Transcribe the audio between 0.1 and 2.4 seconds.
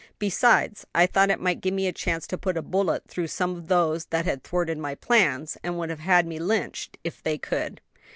Besides, I thought it might give me a chance to